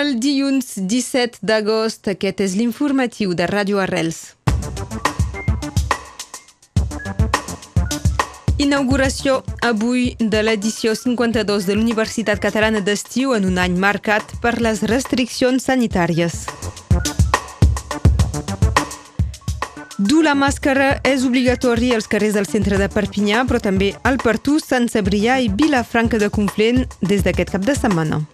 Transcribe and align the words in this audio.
el 0.00 0.18
dilluns 0.20 0.74
17 0.76 1.38
d'agost. 1.42 2.08
Aquest 2.08 2.40
és 2.44 2.54
l'informatiu 2.58 3.32
de 3.34 3.46
Ràdio 3.48 3.80
Arrels. 3.80 4.36
Inauguració 8.58 9.42
avui 9.60 10.16
de 10.18 10.42
l'edició 10.42 10.94
52 10.96 11.66
de 11.68 11.76
l'Universitat 11.76 12.40
Catalana 12.40 12.80
d'Estiu 12.80 13.34
en 13.36 13.44
un 13.44 13.58
any 13.60 13.76
marcat 13.76 14.36
per 14.40 14.56
les 14.60 14.82
restriccions 14.88 15.68
sanitàries. 15.68 16.46
Dur 19.96 20.22
la 20.24 20.34
màscara 20.36 20.98
és 21.08 21.24
obligatori 21.24 21.94
als 21.96 22.08
carrers 22.08 22.36
del 22.36 22.48
centre 22.48 22.76
de 22.76 22.88
Perpinyà, 22.92 23.44
però 23.48 23.60
també 23.60 23.94
al 24.04 24.20
Pertús, 24.20 24.64
Sant 24.68 24.90
Cebrià 24.92 25.40
i 25.40 25.48
Vilafranca 25.48 26.20
de 26.20 26.28
Conflent 26.28 26.84
des 27.00 27.24
d'aquest 27.24 27.56
cap 27.56 27.64
de 27.64 27.76
setmana. 27.76 28.24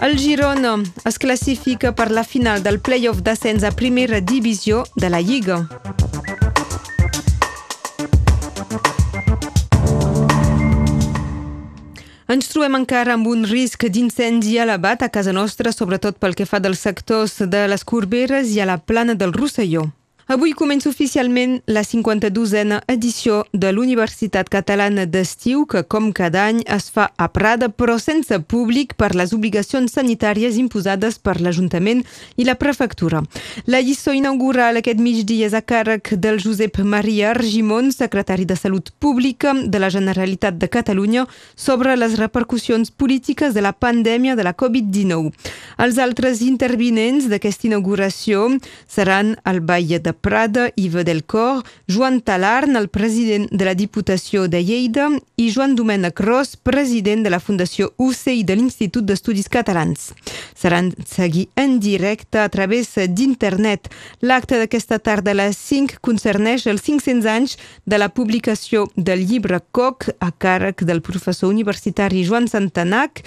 El 0.00 0.16
Girona 0.16 0.76
es 1.10 1.16
classifica 1.18 1.90
per 1.92 2.12
la 2.12 2.22
final 2.22 2.62
del 2.62 2.78
play-off 2.78 3.18
d'ascens 3.26 3.64
a 3.66 3.72
primera 3.74 4.20
divisió 4.20 4.84
de 4.94 5.10
la 5.10 5.18
Lliga. 5.18 5.56
Ens 12.30 12.46
trobem 12.52 12.78
encara 12.78 13.18
amb 13.18 13.26
un 13.26 13.42
risc 13.50 13.88
d'incendi 13.90 14.60
elevat 14.62 15.02
a 15.02 15.10
casa 15.10 15.34
nostra, 15.34 15.74
sobretot 15.74 16.22
pel 16.22 16.38
que 16.38 16.46
fa 16.46 16.62
dels 16.62 16.78
sectors 16.78 17.40
de 17.50 17.66
les 17.66 17.82
Corberes 17.82 18.54
i 18.54 18.62
a 18.62 18.70
la 18.70 18.78
plana 18.78 19.18
del 19.18 19.34
Rosselló. 19.34 19.88
Avui 20.28 20.50
comença 20.52 20.90
oficialment 20.90 21.54
la 21.72 21.80
52a 21.80 22.82
edició 22.92 23.38
de 23.56 23.70
l'Universitat 23.72 24.50
Catalana 24.52 25.06
d'Estiu, 25.08 25.62
que 25.64 25.80
com 25.88 26.10
cada 26.12 26.42
any 26.50 26.58
es 26.68 26.90
fa 26.92 27.06
a 27.16 27.28
Prada, 27.32 27.70
però 27.72 27.94
sense 27.96 28.36
públic 28.44 28.92
per 29.00 29.14
les 29.16 29.32
obligacions 29.32 29.96
sanitàries 29.96 30.58
imposades 30.60 31.16
per 31.16 31.38
l'Ajuntament 31.40 32.02
i 32.36 32.44
la 32.44 32.58
Prefectura. 32.60 33.22
La 33.64 33.80
lliçó 33.80 34.12
inaugural 34.12 34.76
aquest 34.76 35.00
migdia 35.00 35.46
és 35.48 35.56
a 35.56 35.62
càrrec 35.64 36.12
del 36.20 36.36
Josep 36.44 36.76
Maria 36.84 37.30
Argimon, 37.30 37.88
secretari 37.96 38.44
de 38.44 38.60
Salut 38.60 38.92
Pública 39.00 39.56
de 39.56 39.80
la 39.80 39.88
Generalitat 39.88 40.60
de 40.60 40.68
Catalunya, 40.68 41.24
sobre 41.56 41.96
les 41.96 42.18
repercussions 42.20 42.92
polítiques 42.92 43.56
de 43.56 43.64
la 43.64 43.72
pandèmia 43.72 44.36
de 44.36 44.44
la 44.44 44.52
Covid-19. 44.52 45.32
Els 45.80 45.96
altres 45.96 46.44
intervinents 46.44 47.32
d'aquesta 47.32 47.70
inauguració 47.72 48.44
seran 48.84 49.38
el 49.48 49.64
Vall 49.64 49.96
de 50.04 50.17
Prada, 50.20 50.68
Iva 50.76 51.04
del 51.04 51.24
Cor, 51.24 51.64
Joan 51.88 52.20
Talarn, 52.20 52.76
el 52.76 52.88
president 52.88 53.48
de 53.50 53.64
la 53.64 53.74
Diputació 53.74 54.48
de 54.48 54.62
Lleida, 54.64 55.08
i 55.36 55.48
Joan 55.54 55.76
Domènec 55.78 56.20
Ros, 56.20 56.56
president 56.56 57.22
de 57.24 57.30
la 57.30 57.40
Fundació 57.40 57.92
UCE 57.96 58.34
i 58.40 58.44
de 58.44 58.56
l'Institut 58.58 59.06
d'Estudis 59.06 59.48
Catalans. 59.48 60.12
Seran 60.58 60.90
seguir 61.06 61.48
en 61.56 61.78
directe 61.80 62.40
a 62.42 62.48
través 62.48 62.94
d'internet. 62.96 63.88
L'acte 64.20 64.58
d'aquesta 64.58 64.98
tarda 64.98 65.32
a 65.32 65.38
les 65.38 65.56
5 65.56 66.02
concerneix 66.02 66.66
els 66.66 66.82
500 66.84 67.30
anys 67.30 67.56
de 67.86 67.98
la 67.98 68.10
publicació 68.10 68.88
del 68.96 69.24
llibre 69.26 69.62
Coc 69.72 70.10
a 70.18 70.32
càrrec 70.32 70.84
del 70.84 71.02
professor 71.02 71.52
universitari 71.52 72.24
Joan 72.26 72.48
Santanac, 72.48 73.22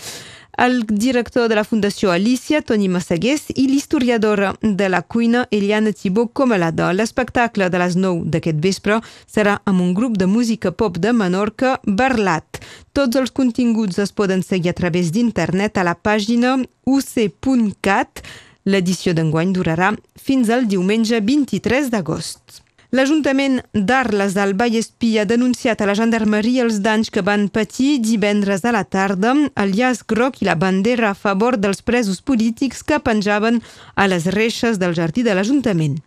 el 0.58 0.86
director 0.86 1.50
de 1.50 1.56
la 1.56 1.64
Fundació 1.64 2.12
Alicia, 2.12 2.62
Toni 2.62 2.90
Massagués, 2.90 3.48
i 3.56 3.68
l'historiadora 3.68 4.54
de 4.62 4.90
la 4.90 5.02
cuina, 5.02 5.48
Eliana 5.52 5.94
Tibó 5.94 6.28
Comalada. 6.28 6.92
L'espectacle 6.94 7.70
de 7.70 7.82
les 7.82 7.96
9 7.96 8.30
d'aquest 8.34 8.60
vespre 8.62 9.00
serà 9.26 9.60
amb 9.66 9.82
un 9.82 9.94
grup 9.98 10.18
de 10.18 10.28
música 10.28 10.72
pop 10.72 11.00
de 11.02 11.14
Menorca, 11.14 11.80
Barlat. 11.86 12.62
Tots 12.94 13.18
els 13.18 13.32
continguts 13.32 14.00
es 14.00 14.12
poden 14.12 14.44
seguir 14.44 14.72
a 14.72 14.78
través 14.78 15.12
d'internet 15.12 15.78
a 15.78 15.88
la 15.88 15.96
pàgina 15.96 16.58
uc.cat. 16.86 18.26
L'edició 18.66 19.16
d'enguany 19.18 19.56
durarà 19.56 19.96
fins 20.22 20.50
al 20.50 20.68
diumenge 20.70 21.22
23 21.22 21.90
d'agost. 21.90 22.61
L'Ajuntament 22.92 23.62
d'Arles 23.72 24.34
del 24.36 24.52
Vallespí 24.60 25.14
ha 25.16 25.24
denunciat 25.24 25.80
a 25.80 25.86
la 25.88 25.96
gendarmeria 25.96 26.66
els 26.66 26.82
danys 26.84 27.08
que 27.08 27.24
van 27.24 27.46
patir 27.48 28.02
divendres 28.04 28.66
a 28.68 28.74
la 28.76 28.84
tarda 28.84 29.32
el 29.64 29.72
llaç 29.78 30.04
groc 30.12 30.42
i 30.42 30.50
la 30.50 30.58
bandera 30.60 31.14
a 31.14 31.16
favor 31.16 31.56
dels 31.56 31.80
presos 31.88 32.20
polítics 32.20 32.84
que 32.84 33.00
penjaven 33.00 33.64
a 33.96 34.12
les 34.12 34.28
reixes 34.36 34.76
del 34.76 34.98
jardí 35.00 35.24
de 35.24 35.40
l'Ajuntament. 35.40 36.02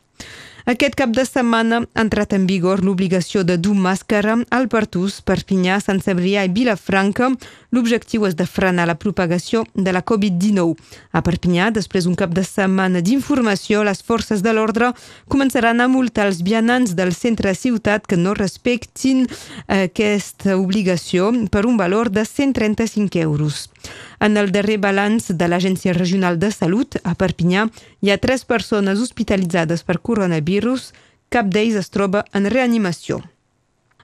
Aquest 0.64 0.94
cap 0.96 1.10
de 1.12 1.26
setmana 1.28 1.82
ha 1.92 2.00
entrat 2.00 2.30
en 2.32 2.46
vigor 2.48 2.80
l'obligació 2.80 3.42
de 3.44 3.58
dur 3.60 3.74
màscara 3.76 4.38
al 4.48 4.64
Pertús, 4.72 5.18
Perpinyà, 5.20 5.76
Sant 5.84 5.98
Cebrià 6.00 6.46
i 6.46 6.52
Vilafranca. 6.56 7.28
L'objectiu 7.76 8.24
és 8.24 8.32
de 8.38 8.46
frenar 8.48 8.86
la 8.88 8.94
propagació 8.96 9.66
de 9.74 9.92
la 9.92 10.00
Covid-19. 10.00 10.72
A 11.12 11.20
Perpinyà, 11.26 11.68
després 11.68 12.08
d'un 12.08 12.16
cap 12.16 12.32
de 12.32 12.46
setmana 12.48 13.02
d'informació, 13.04 13.82
les 13.84 14.00
forces 14.00 14.40
de 14.40 14.54
l'ordre 14.56 14.94
començaran 15.28 15.84
a 15.84 15.90
multar 15.90 16.30
els 16.30 16.40
vianants 16.40 16.96
del 16.96 17.12
centre-ciutat 17.12 18.08
que 18.08 18.16
no 18.16 18.32
respectin 18.32 19.26
aquesta 19.68 20.56
obligació 20.56 21.28
per 21.52 21.66
un 21.68 21.76
valor 21.76 22.08
de 22.08 22.24
135 22.24 23.20
euros. 23.20 23.68
En 24.24 24.38
el 24.40 24.48
darrer 24.48 24.78
balanç 24.80 25.28
de 25.36 25.44
l'Agència 25.50 25.92
Regional 25.92 26.38
de 26.40 26.48
Salut, 26.54 26.96
a 27.04 27.12
Perpinyà, 27.12 27.66
hi 28.00 28.08
ha 28.08 28.16
tres 28.22 28.46
persones 28.48 29.02
hospitalitzades 29.02 29.84
per 29.84 29.98
coronavirus, 30.00 30.53
cap 31.30 31.46
d'ells 31.50 31.78
es 31.80 31.90
troba 31.90 32.24
en 32.32 32.50
reanimació. 32.50 33.22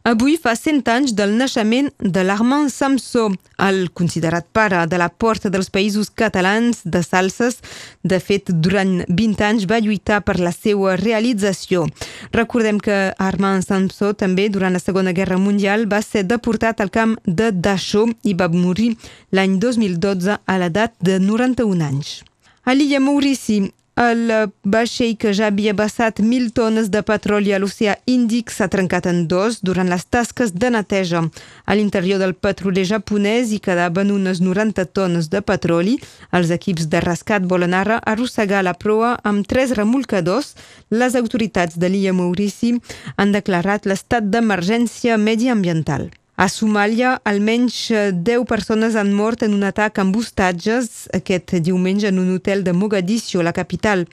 Avui 0.02 0.38
fa 0.40 0.54
100 0.56 0.86
anys 0.88 1.10
del 1.12 1.34
naixement 1.36 1.90
de 2.00 2.22
l'Armand 2.24 2.70
Samsó, 2.72 3.26
el 3.60 3.90
considerat 3.92 4.46
pare 4.48 4.86
de 4.88 4.96
la 4.96 5.10
porta 5.12 5.50
dels 5.52 5.68
països 5.68 6.08
catalans 6.08 6.80
de 6.88 7.02
salses. 7.04 7.58
De 8.02 8.16
fet, 8.16 8.48
durant 8.48 9.02
20 9.12 9.44
anys 9.44 9.66
va 9.68 9.76
lluitar 9.84 10.22
per 10.24 10.38
la 10.40 10.54
seva 10.56 10.94
realització. 10.96 11.84
Recordem 12.32 12.80
que 12.80 13.12
Armand 13.20 13.66
Samsó 13.66 14.14
també 14.16 14.48
durant 14.48 14.72
la 14.72 14.80
Segona 14.80 15.12
Guerra 15.12 15.36
Mundial 15.36 15.84
va 15.84 16.00
ser 16.00 16.24
deportat 16.24 16.80
al 16.80 16.88
camp 16.88 17.18
de 17.26 17.50
Dachau 17.52 18.08
i 18.24 18.32
va 18.32 18.48
morir 18.48 18.94
l'any 19.36 19.60
2012 19.60 20.40
a 20.40 20.58
l'edat 20.64 20.96
de 21.04 21.20
91 21.20 21.84
anys. 21.84 22.22
A 22.64 22.72
l'illa 22.72 23.04
Maurici, 23.04 23.66
el 24.00 24.30
vaixell 24.64 25.16
que 25.20 25.32
ja 25.36 25.50
havia 25.50 25.74
vessat 25.76 26.20
mil 26.24 26.48
tones 26.56 26.88
de 26.92 27.02
petroli 27.04 27.52
a 27.52 27.58
l'oceà 27.60 27.98
Índic 28.08 28.52
s'ha 28.54 28.70
trencat 28.72 29.08
en 29.10 29.26
dos 29.28 29.58
durant 29.66 29.90
les 29.92 30.06
tasques 30.08 30.54
de 30.56 30.70
neteja. 30.72 31.20
A 31.66 31.76
l'interior 31.76 32.22
del 32.22 32.32
petroler 32.34 32.86
japonès 32.88 33.52
hi 33.52 33.60
quedaven 33.60 34.12
unes 34.14 34.40
90 34.40 34.86
tones 34.96 35.28
de 35.32 35.42
petroli. 35.44 35.98
Els 36.32 36.52
equips 36.56 36.88
de 36.92 37.02
rescat 37.04 37.44
volen 37.44 37.76
ara 37.76 38.00
arrossegar 38.12 38.62
la 38.64 38.74
proa 38.74 39.16
amb 39.24 39.44
tres 39.46 39.76
remolcadors. 39.76 40.54
Les 40.90 41.18
autoritats 41.18 41.76
de 41.76 41.92
l'illa 41.92 42.16
Maurici 42.16 42.76
han 43.16 43.36
declarat 43.36 43.84
l'estat 43.84 44.32
d'emergència 44.32 45.20
mediambiental. 45.20 46.10
A 46.40 46.46
Somàlia, 46.48 47.18
almenys 47.28 47.74
10 47.92 48.30
eh, 48.32 48.44
persones 48.48 48.94
han 48.96 49.10
mort 49.12 49.42
en 49.44 49.52
un 49.52 49.66
atac 49.68 49.98
amb 50.00 50.16
hostatges 50.16 51.02
aquest 51.18 51.52
diumenge 51.66 52.08
en 52.08 52.16
un 52.22 52.30
hotel 52.32 52.64
de 52.64 52.72
Mogadiscio, 52.72 53.42
la 53.44 53.52
capital. 53.52 54.06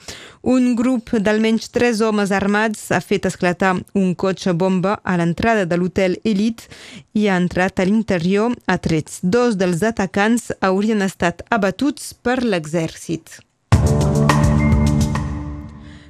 Un 0.43 0.73
grup 0.75 1.13
d'almenys 1.23 1.71
3 1.71 2.03
homes 2.03 2.35
armats 2.35 2.91
ha 2.91 2.99
fet 2.99 3.29
esclatar 3.31 3.77
un 3.95 4.11
cotxe 4.11 4.51
bomba 4.51 4.99
a 5.07 5.15
l'entrada 5.15 5.63
de 5.63 5.79
l'hotel 5.79 6.19
Elite 6.27 6.67
i 7.15 7.29
ha 7.29 7.39
entrat 7.39 7.79
a 7.79 7.87
l'interior 7.87 8.59
a 8.67 8.75
trets. 8.75 9.21
Dos 9.23 9.55
dels 9.55 9.87
atacants 9.87 10.51
haurien 10.59 11.07
estat 11.07 11.47
abatuts 11.47 12.11
per 12.11 12.41
l'exèrcit. 12.43 13.46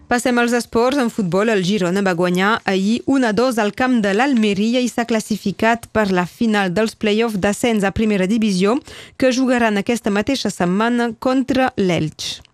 Passem 0.08 0.38
als 0.40 0.54
esports. 0.56 0.98
En 0.98 1.10
futbol, 1.12 1.50
el 1.52 1.66
Girona 1.68 2.00
va 2.00 2.16
guanyar 2.16 2.62
ahir 2.64 3.02
1-2 3.12 3.60
al 3.60 3.74
camp 3.76 4.00
de 4.06 4.14
l'Almeria 4.16 4.80
i 4.80 4.88
s'ha 4.88 5.04
classificat 5.10 5.90
per 5.92 6.08
la 6.16 6.24
final 6.26 6.72
dels 6.72 6.96
play-offs 6.96 7.42
d'ascens 7.44 7.84
a 7.84 7.92
primera 7.92 8.28
divisió 8.32 8.80
que 9.20 9.36
jugaran 9.36 9.76
aquesta 9.76 10.14
mateixa 10.14 10.54
setmana 10.54 11.12
contra 11.20 11.74
l'Elx. 11.76 12.47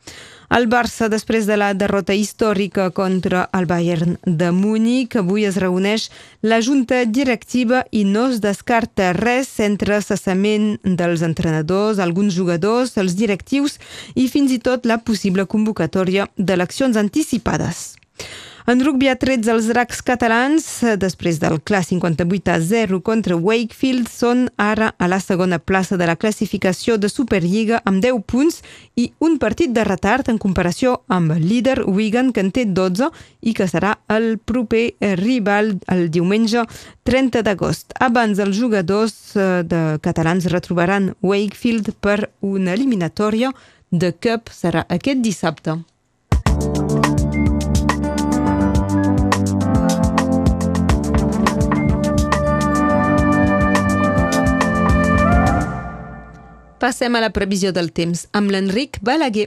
El 0.54 0.68
Barça, 0.70 1.08
després 1.10 1.48
de 1.50 1.56
la 1.58 1.72
derrota 1.74 2.14
històrica 2.14 2.92
contra 2.94 3.48
el 3.58 3.66
Bayern 3.66 4.20
de 4.22 4.52
Múnich, 4.54 5.16
avui 5.18 5.48
es 5.50 5.58
reuneix 5.58 6.12
la 6.46 6.60
junta 6.62 7.00
directiva 7.10 7.80
i 7.90 8.04
no 8.06 8.28
es 8.30 8.38
descarta 8.44 9.10
res 9.18 9.50
entre 9.66 9.98
cessament 10.06 10.76
dels 10.84 11.26
entrenadors, 11.26 11.98
alguns 11.98 12.38
jugadors, 12.38 12.94
els 13.02 13.18
directius 13.18 13.80
i 14.14 14.28
fins 14.30 14.54
i 14.54 14.62
tot 14.62 14.86
la 14.86 15.00
possible 15.02 15.48
convocatòria 15.50 16.30
d'eleccions 16.38 17.02
anticipades. 17.02 17.96
En 18.66 18.80
rugby 18.80 19.10
a 19.12 19.18
13, 19.20 19.50
els 19.52 19.66
dracs 19.68 19.98
catalans, 20.08 20.64
després 20.96 21.36
del 21.42 21.58
clar 21.68 21.82
58 21.84 22.54
a 22.54 22.62
0 22.64 23.02
contra 23.04 23.36
Wakefield, 23.36 24.08
són 24.08 24.46
ara 24.56 24.94
a 24.96 25.10
la 25.12 25.20
segona 25.20 25.60
plaça 25.60 25.98
de 26.00 26.08
la 26.08 26.16
classificació 26.16 26.96
de 26.96 27.10
Superliga 27.12 27.82
amb 27.84 28.00
10 28.00 28.24
punts 28.24 28.62
i 28.96 29.10
un 29.20 29.36
partit 29.42 29.76
de 29.76 29.84
retard 29.84 30.32
en 30.32 30.40
comparació 30.40 31.02
amb 31.12 31.36
el 31.36 31.44
líder 31.44 31.82
Wigan, 31.84 32.32
que 32.32 32.40
en 32.40 32.56
té 32.56 32.64
12 32.64 33.12
i 33.44 33.52
que 33.52 33.68
serà 33.68 33.98
el 34.08 34.38
proper 34.40 34.94
rival 35.20 35.76
el 35.92 36.08
diumenge 36.08 36.64
30 37.04 37.44
d'agost. 37.44 37.92
Abans, 38.00 38.40
els 38.40 38.56
jugadors 38.56 39.36
eh, 39.36 39.64
de 39.68 40.00
catalans 40.00 40.48
retrobaran 40.48 41.18
Wakefield 41.20 41.98
per 42.00 42.30
una 42.40 42.80
eliminatòria 42.80 43.52
de 43.92 44.16
Cup 44.16 44.56
serà 44.56 44.88
aquest 44.88 45.20
dissabte. 45.20 45.84
Passem 56.84 57.16
a 57.16 57.22
la 57.24 57.30
previsió 57.32 57.70
del 57.72 57.94
temps 57.96 58.26
amb 58.36 58.52
l'Enric 58.52 58.98
Balaguer. 59.08 59.46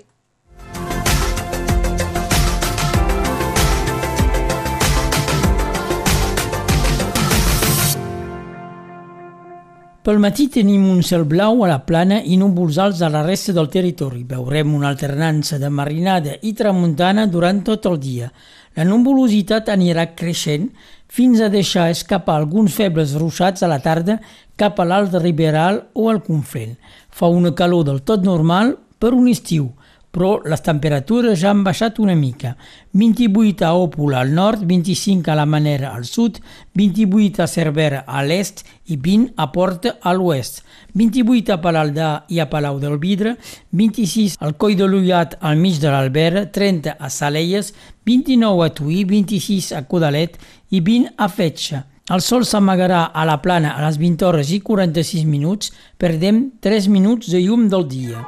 Pel 10.06 10.20
matí 10.22 10.46
tenim 10.54 10.86
un 10.88 11.02
cel 11.04 11.26
blau 11.28 11.60
a 11.66 11.68
la 11.68 11.80
plana 11.84 12.22
i 12.24 12.38
núvols 12.40 12.78
alts 12.80 13.04
a 13.04 13.12
la 13.12 13.24
resta 13.26 13.52
del 13.52 13.68
territori. 13.68 14.24
Veurem 14.24 14.72
una 14.72 14.88
alternança 14.88 15.58
de 15.60 15.68
marinada 15.68 16.38
i 16.40 16.54
tramuntana 16.56 17.26
durant 17.26 17.60
tot 17.66 17.84
el 17.90 17.98
dia. 18.00 18.30
La 18.78 18.84
nuvolositat 18.88 19.68
anirà 19.72 20.12
creixent 20.16 20.70
fins 21.08 21.40
a 21.40 21.50
deixar 21.52 21.90
escapar 21.90 22.36
alguns 22.38 22.74
febles 22.76 23.12
ruixats 23.18 23.64
a 23.64 23.68
la 23.68 23.82
tarda 23.82 24.20
cap 24.56 24.78
a 24.80 24.86
l'alt 24.88 25.18
riberal 25.20 25.82
o 25.92 26.08
al 26.08 26.22
Conflent. 26.24 26.76
Fa 27.16 27.30
una 27.32 27.54
calor 27.56 27.86
del 27.88 28.02
tot 28.04 28.26
normal 28.28 28.74
per 29.00 29.14
un 29.16 29.30
estiu, 29.30 29.70
però 30.12 30.34
les 30.44 30.60
temperatures 30.60 31.38
ja 31.40 31.48
han 31.48 31.62
baixat 31.64 31.96
una 32.00 32.12
mica. 32.12 32.50
28 32.92 33.64
a 33.64 33.70
Òpol 33.72 34.12
al 34.18 34.34
nord, 34.36 34.66
25 34.68 35.32
a 35.32 35.36
la 35.38 35.46
Manera 35.48 35.94
al 35.96 36.04
sud, 36.04 36.36
28 36.76 37.40
a 37.40 37.48
Cervera 37.48 38.02
a 38.04 38.20
l'est 38.20 38.60
i 38.92 39.00
20 39.00 39.32
a 39.36 39.48
Porta 39.48 39.94
a 40.00 40.12
l'oest, 40.12 40.60
28 40.92 41.56
a 41.56 41.58
Palaldà 41.64 42.10
i 42.28 42.44
a 42.44 42.48
Palau 42.52 42.76
del 42.84 43.00
Vidre, 43.00 43.38
26 43.72 44.36
al 44.44 44.58
Coll 44.60 44.76
de 44.76 44.84
l'Ullat 44.84 45.40
al 45.40 45.56
mig 45.56 45.80
de 45.80 45.88
l'Albera, 45.88 46.44
30 46.52 46.98
a 47.00 47.08
Salelles, 47.08 47.72
29 48.04 48.68
a 48.68 48.72
Tuí, 48.76 49.04
26 49.08 49.72
a 49.72 49.86
Codalet 49.88 50.36
i 50.68 50.84
20 50.84 51.16
a 51.16 51.32
Fetxa. 51.32 51.86
El 52.06 52.22
sol 52.22 52.44
s'amagarà 52.46 53.00
a 53.10 53.24
la 53.26 53.40
plana 53.42 53.72
a 53.74 53.82
les 53.82 53.96
20 53.98 54.22
hores 54.28 54.52
i 54.54 54.60
46 54.62 55.24
minuts, 55.26 55.72
perdem 55.98 56.52
3 56.62 56.86
minuts 56.86 57.32
de 57.32 57.40
llum 57.42 57.64
del 57.72 57.88
dia. 57.90 58.22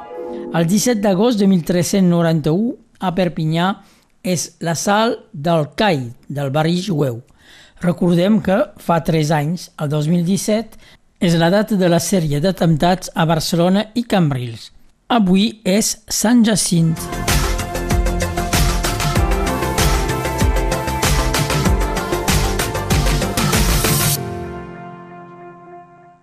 El 0.51 0.67
17 0.67 0.99
d'agost 0.99 1.39
de 1.39 1.47
1391, 1.47 2.73
a 2.99 3.13
Perpinyà, 3.15 3.69
és 4.19 4.49
la 4.59 4.75
sal 4.75 5.15
del 5.31 5.69
CAI, 5.79 6.09
del 6.27 6.51
barri 6.51 6.75
jueu. 6.83 7.21
Recordem 7.79 8.41
que 8.43 8.57
fa 8.83 8.99
3 8.99 9.31
anys, 9.37 9.69
el 9.79 9.87
2017, 9.95 10.75
és 11.23 11.39
la 11.39 11.47
data 11.53 11.79
de 11.79 11.87
la 11.87 12.01
sèrie 12.03 12.43
d'atemptats 12.43 13.15
a 13.15 13.23
Barcelona 13.23 13.87
i 13.95 14.03
Cambrils. 14.03 14.73
Avui 15.07 15.53
és 15.63 15.95
Sant 16.11 16.43
Jacint. 16.43 17.18